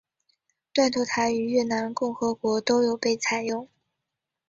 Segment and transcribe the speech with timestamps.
[0.73, 3.69] 断头台于越南共和国都有被采用。